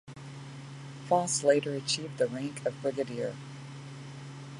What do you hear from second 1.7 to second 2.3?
achieved the